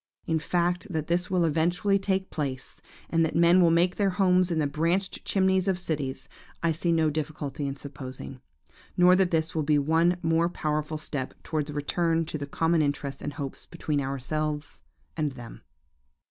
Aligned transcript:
In 0.25 0.39
fact, 0.39 0.87
that 0.89 1.05
this 1.05 1.29
will 1.29 1.45
eventually 1.45 1.99
take 1.99 2.31
place, 2.31 2.81
and 3.11 3.23
that 3.23 3.35
men 3.35 3.61
will 3.61 3.69
make 3.69 3.97
their 3.97 4.09
homes 4.09 4.49
in 4.49 4.57
the 4.57 4.65
branched 4.65 5.23
chimneys 5.25 5.67
of 5.67 5.77
cities, 5.77 6.27
I 6.63 6.71
see 6.71 6.91
no 6.91 7.11
difficulty 7.11 7.67
in 7.67 7.75
supposing; 7.75 8.41
nor 8.97 9.15
that 9.15 9.29
this 9.29 9.53
will 9.53 9.61
be 9.61 9.77
one 9.77 10.17
most 10.23 10.53
powerful 10.53 10.97
step 10.97 11.35
towards 11.43 11.69
a 11.69 11.73
return 11.73 12.25
to 12.25 12.39
the 12.39 12.47
common 12.47 12.81
interests 12.81 13.21
and 13.21 13.33
hopes 13.33 13.67
between 13.67 14.01
ourselves 14.01 14.81
and 15.15 15.33
them. 15.33 15.61